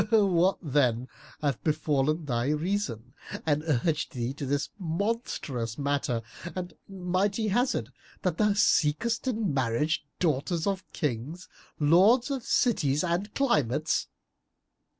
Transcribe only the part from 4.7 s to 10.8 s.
monstrous matter and mighty hazard, that thou seekest in marriage daughters